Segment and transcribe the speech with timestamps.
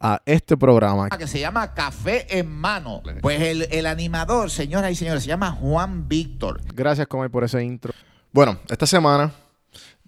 [0.00, 1.08] a este programa.
[1.10, 3.02] Que se llama Café en Mano.
[3.20, 6.60] Pues el, animador, señoras y señores, se llama Juan Víctor.
[6.74, 7.92] Gracias, Comer, por ese intro.
[8.32, 9.32] Bueno, esta semana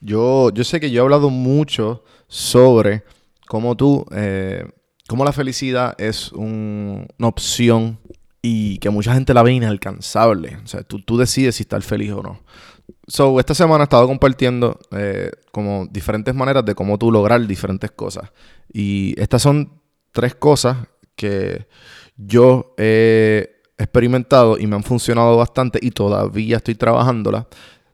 [0.00, 3.04] yo, yo sé que yo he hablado mucho sobre
[3.46, 4.64] cómo tú, eh,
[5.08, 7.98] cómo la felicidad es una opción
[8.42, 10.58] y que mucha gente la ve inalcanzable.
[10.64, 12.40] O sea, tú, tú decides si estar feliz o no.
[13.06, 17.90] So, esta semana he estado compartiendo eh, como diferentes maneras de cómo tú lograr diferentes
[17.90, 18.30] cosas.
[18.72, 19.79] Y estas son
[20.12, 20.76] tres cosas
[21.16, 21.66] que
[22.16, 27.46] yo he experimentado y me han funcionado bastante y todavía estoy trabajándolas.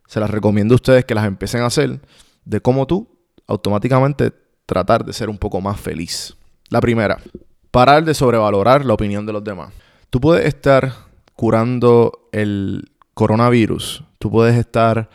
[0.06, 2.00] Se las recomiendo a ustedes que las empiecen a hacer
[2.44, 3.08] de cómo tú
[3.46, 4.32] automáticamente
[4.66, 6.36] tratar de ser un poco más feliz.
[6.68, 7.18] La primera,
[7.70, 9.72] parar de sobrevalorar la opinión de los demás.
[10.10, 10.92] Tú puedes estar
[11.34, 15.08] curando el coronavirus, tú puedes estar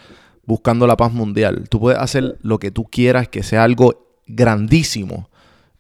[0.46, 5.30] buscando la paz mundial, tú puedes hacer lo que tú quieras que sea algo grandísimo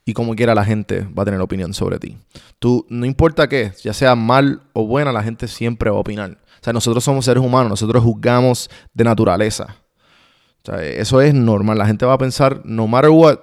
[0.05, 2.17] y como quiera la gente va a tener opinión sobre ti.
[2.59, 6.31] Tú, no importa qué, ya sea mal o buena, la gente siempre va a opinar.
[6.31, 9.75] O sea, nosotros somos seres humanos, nosotros juzgamos de naturaleza.
[10.63, 13.39] O sea, eso es normal, la gente va a pensar no matter what.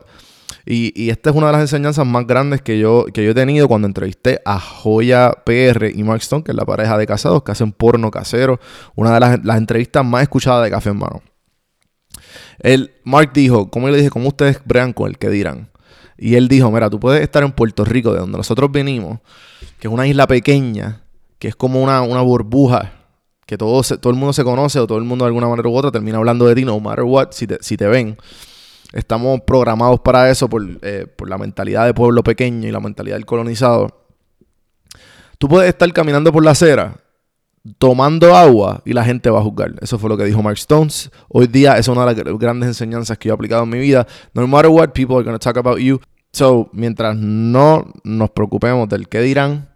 [0.71, 3.69] Y, esta es una de las enseñanzas más grandes que yo, que yo he tenido
[3.69, 7.53] cuando entrevisté a Joya PR y Mark Stone, que es la pareja de casados que
[7.53, 8.61] hacen porno casero.
[8.95, 11.23] Una de las, las entrevistas más escuchadas de Café en Mano.
[12.59, 15.71] El, Mark dijo, como yo le dije, ¿cómo ustedes brean con el que dirán?
[16.19, 19.21] Y él dijo, mira, tú puedes estar en Puerto Rico, de donde nosotros venimos,
[19.79, 21.03] que es una isla pequeña,
[21.39, 22.93] que es como una, burbuja,
[23.47, 25.77] que todo, todo el mundo se conoce o todo el mundo de alguna manera u
[25.77, 28.19] otra termina hablando de ti, no matter what, si te, si te ven.
[28.93, 33.17] Estamos programados para eso por, eh, por la mentalidad de pueblo pequeño y la mentalidad
[33.17, 34.05] del colonizado.
[35.39, 36.97] Tú puedes estar caminando por la acera
[37.79, 39.75] tomando agua y la gente va a juzgar.
[39.81, 41.11] Eso fue lo que dijo Mark Stones.
[41.29, 44.07] Hoy día es una de las grandes enseñanzas que yo he aplicado en mi vida.
[44.35, 46.01] No matter what, people are going to talk about you.
[46.33, 49.69] So, mientras no nos preocupemos del qué dirán,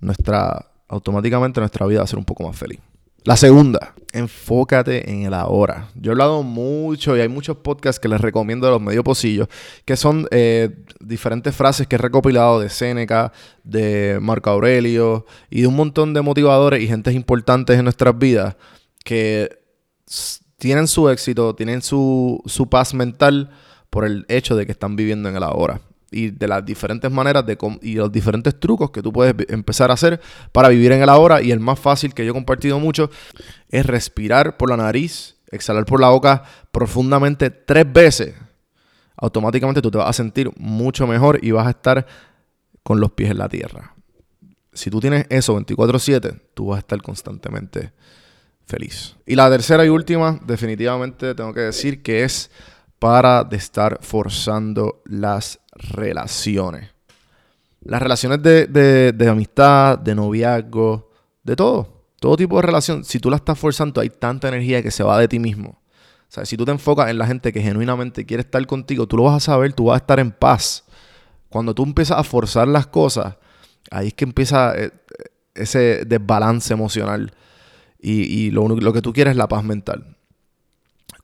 [0.00, 2.80] nuestra, automáticamente nuestra vida va a ser un poco más feliz.
[3.24, 5.88] La segunda, enfócate en el ahora.
[5.94, 9.48] Yo he hablado mucho y hay muchos podcasts que les recomiendo de los medio pocillos,
[9.86, 13.32] que son eh, diferentes frases que he recopilado de Seneca,
[13.62, 18.56] de Marco Aurelio y de un montón de motivadores y gentes importantes en nuestras vidas
[19.06, 19.58] que
[20.58, 23.52] tienen su éxito, tienen su, su paz mental
[23.88, 25.80] por el hecho de que están viviendo en el ahora
[26.14, 29.94] y de las diferentes maneras de y los diferentes trucos que tú puedes empezar a
[29.94, 30.20] hacer
[30.52, 31.42] para vivir en el ahora.
[31.42, 33.10] Y el más fácil que yo he compartido mucho
[33.68, 38.34] es respirar por la nariz, exhalar por la boca profundamente tres veces.
[39.16, 42.06] Automáticamente tú te vas a sentir mucho mejor y vas a estar
[42.82, 43.94] con los pies en la tierra.
[44.72, 47.92] si tú tienes eso 24/7, tú vas a estar constantemente
[48.66, 49.16] feliz.
[49.26, 52.50] Y la tercera y última, definitivamente tengo que decir que es
[53.04, 56.88] para de estar forzando las relaciones.
[57.82, 58.66] Las relaciones de,
[59.12, 61.10] de, amistad, de noviazgo,
[61.42, 62.06] de todo.
[62.18, 63.04] Todo tipo de relación.
[63.04, 65.68] Si tú la estás forzando, hay tanta energía que se va de ti mismo.
[65.68, 69.18] O sea, si tú te enfocas en la gente que genuinamente quiere estar contigo, tú
[69.18, 70.84] lo vas a saber, tú vas a estar en paz.
[71.50, 73.36] Cuando tú empiezas a forzar las cosas,
[73.90, 74.92] ahí es que empieza eh,
[75.54, 77.34] ese desbalance emocional.
[78.00, 80.13] Y, lo, lo que tú quieres es la paz mental.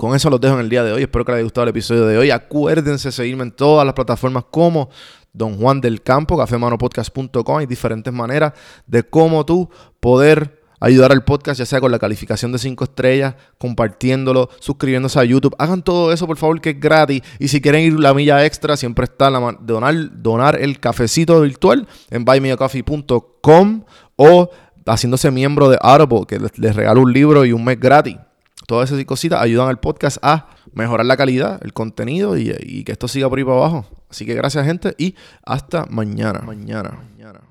[0.00, 1.02] Con eso los dejo en el día de hoy.
[1.02, 2.31] Espero que les haya gustado el episodio de hoy.
[2.31, 4.88] Acuérdense seguirme en todas las plataformas como
[5.35, 7.58] Don Juan del Campo, cafemanopodcast.com.
[7.58, 8.55] Hay diferentes maneras
[8.87, 9.69] de cómo tú
[10.00, 15.25] poder ayudar al podcast, ya sea con la calificación de 5 estrellas, compartiéndolo, suscribiéndose a
[15.25, 15.55] YouTube.
[15.58, 17.20] Hagan todo eso, por favor, que es gratis.
[17.38, 21.87] Y si quieren ir la milla extra, siempre está la donar, donar el cafecito virtual
[22.08, 23.85] en buymeacoffee.com
[24.17, 24.50] o
[24.87, 28.17] haciéndose miembro de Audible, que les regalo un libro y un mes gratis.
[28.70, 33.08] Todas esas cositas ayudan al podcast a mejorar la calidad, el contenido y, que esto
[33.08, 33.84] siga por ahí para abajo.
[34.08, 36.43] Así que gracias gente y hasta mañana.
[36.46, 36.90] Mañana.
[36.93, 37.50] mañana.